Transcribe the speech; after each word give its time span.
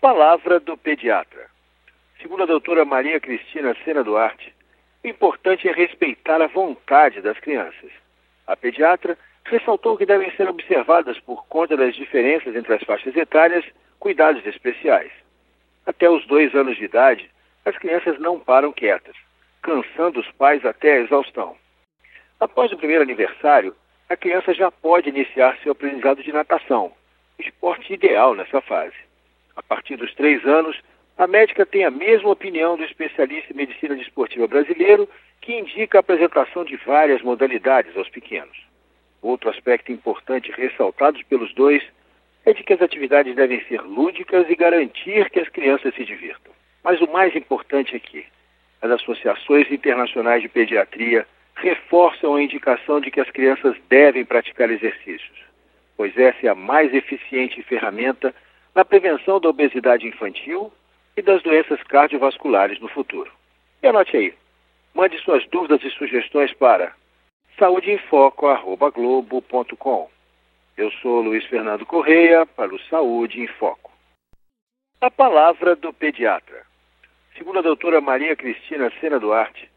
Palavra 0.00 0.60
do 0.60 0.76
pediatra. 0.76 1.48
Segundo 2.22 2.44
a 2.44 2.46
doutora 2.46 2.84
Maria 2.84 3.18
Cristina 3.18 3.74
Sena 3.84 4.04
Duarte, 4.04 4.54
o 5.02 5.08
importante 5.08 5.68
é 5.68 5.72
respeitar 5.72 6.40
a 6.40 6.46
vontade 6.46 7.20
das 7.20 7.36
crianças. 7.40 7.90
A 8.46 8.56
pediatra 8.56 9.18
ressaltou 9.44 9.98
que 9.98 10.06
devem 10.06 10.30
ser 10.36 10.48
observadas, 10.48 11.18
por 11.18 11.44
conta 11.48 11.76
das 11.76 11.96
diferenças 11.96 12.54
entre 12.54 12.74
as 12.74 12.82
faixas 12.84 13.16
etárias, 13.16 13.64
cuidados 13.98 14.46
especiais. 14.46 15.10
Até 15.84 16.08
os 16.08 16.24
dois 16.28 16.54
anos 16.54 16.76
de 16.76 16.84
idade, 16.84 17.28
as 17.64 17.76
crianças 17.76 18.20
não 18.20 18.38
param 18.38 18.70
quietas, 18.70 19.16
cansando 19.60 20.20
os 20.20 20.30
pais 20.30 20.64
até 20.64 20.92
a 20.92 21.00
exaustão. 21.00 21.56
Após 22.38 22.70
o 22.70 22.76
primeiro 22.76 23.02
aniversário, 23.02 23.74
a 24.08 24.16
criança 24.16 24.54
já 24.54 24.70
pode 24.70 25.08
iniciar 25.08 25.58
seu 25.60 25.72
aprendizado 25.72 26.22
de 26.22 26.32
natação, 26.32 26.92
esporte 27.36 27.92
ideal 27.92 28.36
nessa 28.36 28.60
fase. 28.60 29.07
A 29.58 29.62
partir 29.64 29.96
dos 29.96 30.14
três 30.14 30.46
anos, 30.46 30.80
a 31.18 31.26
médica 31.26 31.66
tem 31.66 31.84
a 31.84 31.90
mesma 31.90 32.30
opinião 32.30 32.76
do 32.76 32.84
especialista 32.84 33.52
em 33.52 33.56
medicina 33.56 33.96
desportiva 33.96 34.46
brasileiro, 34.46 35.08
que 35.40 35.52
indica 35.52 35.98
a 35.98 36.00
apresentação 36.00 36.64
de 36.64 36.76
várias 36.76 37.20
modalidades 37.22 37.96
aos 37.96 38.08
pequenos. 38.08 38.56
Outro 39.20 39.50
aspecto 39.50 39.90
importante 39.90 40.52
ressaltado 40.52 41.18
pelos 41.28 41.52
dois 41.54 41.82
é 42.46 42.52
de 42.52 42.62
que 42.62 42.72
as 42.72 42.80
atividades 42.80 43.34
devem 43.34 43.60
ser 43.64 43.82
lúdicas 43.82 44.48
e 44.48 44.54
garantir 44.54 45.28
que 45.28 45.40
as 45.40 45.48
crianças 45.48 45.92
se 45.92 46.04
divirtam. 46.04 46.52
Mas 46.84 47.00
o 47.00 47.10
mais 47.10 47.34
importante 47.34 47.96
aqui, 47.96 48.24
as 48.80 48.92
associações 48.92 49.68
internacionais 49.72 50.40
de 50.40 50.48
pediatria 50.48 51.26
reforçam 51.56 52.36
a 52.36 52.42
indicação 52.42 53.00
de 53.00 53.10
que 53.10 53.20
as 53.20 53.30
crianças 53.32 53.76
devem 53.88 54.24
praticar 54.24 54.70
exercícios, 54.70 55.36
pois 55.96 56.16
essa 56.16 56.46
é 56.46 56.48
a 56.48 56.54
mais 56.54 56.94
eficiente 56.94 57.60
ferramenta 57.64 58.32
na 58.74 58.84
prevenção 58.84 59.40
da 59.40 59.48
obesidade 59.48 60.06
infantil 60.06 60.70
e 61.16 61.22
das 61.22 61.42
doenças 61.42 61.82
cardiovasculares 61.84 62.78
no 62.80 62.88
futuro. 62.88 63.32
E 63.82 63.86
anote 63.86 64.14
aí. 64.16 64.34
Mande 64.94 65.18
suas 65.18 65.46
dúvidas 65.48 65.82
e 65.84 65.90
sugestões 65.90 66.52
para 66.54 66.94
saudeinfoco.globo.com. 67.58 70.10
Eu 70.76 70.90
sou 70.92 71.20
Luiz 71.20 71.44
Fernando 71.46 71.84
Correia 71.84 72.46
para 72.46 72.72
o 72.74 72.80
Saúde 72.82 73.40
em 73.40 73.48
Foco. 73.48 73.90
A 75.00 75.10
palavra 75.10 75.74
do 75.74 75.92
pediatra. 75.92 76.62
Segundo 77.36 77.58
a 77.58 77.62
doutora 77.62 78.00
Maria 78.00 78.36
Cristina 78.36 78.92
Sena 79.00 79.18
Duarte, 79.20 79.68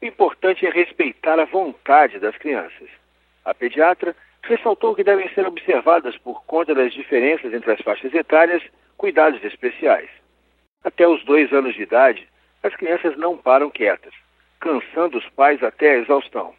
o 0.00 0.06
importante 0.06 0.66
é 0.66 0.70
respeitar 0.70 1.38
a 1.38 1.44
vontade 1.44 2.18
das 2.18 2.34
crianças. 2.36 2.88
A 3.44 3.54
pediatra 3.54 4.16
ressaltou 4.42 4.94
que 4.94 5.04
devem 5.04 5.28
ser 5.34 5.46
observadas, 5.46 6.16
por 6.18 6.44
conta 6.44 6.74
das 6.74 6.92
diferenças 6.92 7.52
entre 7.52 7.72
as 7.72 7.80
faixas 7.80 8.12
etárias, 8.14 8.62
cuidados 8.96 9.42
especiais. 9.44 10.08
Até 10.82 11.06
os 11.06 11.24
dois 11.24 11.52
anos 11.52 11.74
de 11.74 11.82
idade, 11.82 12.26
as 12.62 12.74
crianças 12.74 13.16
não 13.16 13.36
param 13.36 13.70
quietas, 13.70 14.14
cansando 14.58 15.18
os 15.18 15.28
pais 15.30 15.62
até 15.62 15.90
a 15.90 15.98
exaustão. 15.98 16.54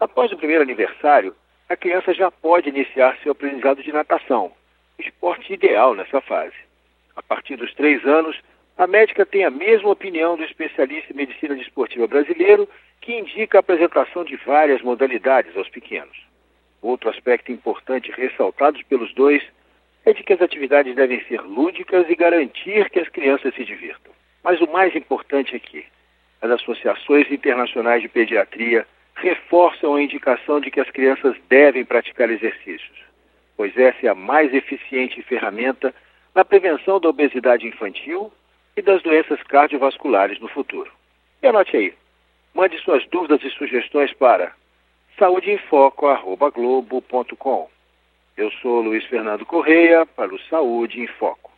Após 0.00 0.32
o 0.32 0.36
primeiro 0.36 0.62
aniversário, 0.62 1.34
a 1.68 1.76
criança 1.76 2.12
já 2.12 2.30
pode 2.30 2.68
iniciar 2.68 3.16
seu 3.22 3.32
aprendizado 3.32 3.82
de 3.82 3.92
natação, 3.92 4.52
esporte 4.98 5.52
ideal 5.52 5.94
nessa 5.94 6.20
fase. 6.20 6.56
A 7.16 7.22
partir 7.22 7.56
dos 7.56 7.72
três 7.74 8.04
anos, 8.04 8.40
a 8.76 8.86
médica 8.86 9.24
tem 9.26 9.44
a 9.44 9.50
mesma 9.50 9.90
opinião 9.90 10.36
do 10.36 10.44
especialista 10.44 11.12
em 11.12 11.16
medicina 11.16 11.54
desportiva 11.54 12.06
brasileiro, 12.06 12.68
que 13.00 13.16
indica 13.16 13.58
a 13.58 13.60
apresentação 13.60 14.24
de 14.24 14.36
várias 14.36 14.80
modalidades 14.82 15.56
aos 15.56 15.68
pequenos. 15.68 16.31
Outro 16.82 17.08
aspecto 17.08 17.52
importante 17.52 18.10
ressaltado 18.10 18.78
pelos 18.86 19.14
dois 19.14 19.40
é 20.04 20.12
de 20.12 20.24
que 20.24 20.32
as 20.32 20.42
atividades 20.42 20.96
devem 20.96 21.22
ser 21.26 21.40
lúdicas 21.40 22.10
e 22.10 22.14
garantir 22.16 22.90
que 22.90 22.98
as 22.98 23.08
crianças 23.08 23.54
se 23.54 23.64
divirtam. 23.64 24.12
Mas 24.42 24.60
o 24.60 24.66
mais 24.66 24.94
importante 24.96 25.54
aqui, 25.54 25.86
as 26.40 26.50
associações 26.50 27.30
internacionais 27.30 28.02
de 28.02 28.08
pediatria 28.08 28.84
reforçam 29.14 29.94
a 29.94 30.02
indicação 30.02 30.60
de 30.60 30.72
que 30.72 30.80
as 30.80 30.90
crianças 30.90 31.36
devem 31.48 31.84
praticar 31.84 32.28
exercícios, 32.28 32.98
pois 33.56 33.76
essa 33.76 34.06
é 34.06 34.08
a 34.08 34.14
mais 34.14 34.52
eficiente 34.52 35.22
ferramenta 35.22 35.94
na 36.34 36.44
prevenção 36.44 36.98
da 36.98 37.10
obesidade 37.10 37.64
infantil 37.64 38.32
e 38.76 38.82
das 38.82 39.00
doenças 39.02 39.40
cardiovasculares 39.44 40.40
no 40.40 40.48
futuro. 40.48 40.90
E 41.40 41.46
anote 41.46 41.76
aí. 41.76 41.94
Mande 42.52 42.76
suas 42.80 43.06
dúvidas 43.06 43.42
e 43.44 43.50
sugestões 43.50 44.12
para 44.14 44.52
saudeinfoco.globo.com. 45.18 47.68
Eu 48.36 48.50
sou 48.50 48.80
Luiz 48.80 49.04
Fernando 49.06 49.46
Correia 49.46 50.04
para 50.06 50.34
o 50.34 50.40
Saúde 50.40 51.00
em 51.00 51.06
Foco. 51.06 51.51